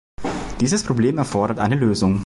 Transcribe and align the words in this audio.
Dieses 0.61 0.81
Problem 0.81 1.19
erfordert 1.19 1.59
eine 1.59 1.75
Lösung. 1.75 2.19